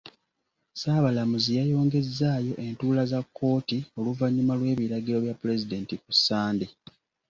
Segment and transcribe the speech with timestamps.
[0.73, 6.65] Ssaabalamuzi yayongezzaayo entuula za kkooti oluvannyuma lw'ebiragiro bya pulezidenti ku Ssande.